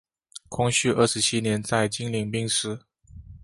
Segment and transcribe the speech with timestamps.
[0.49, 2.79] 光绪二十七年在经岭病逝。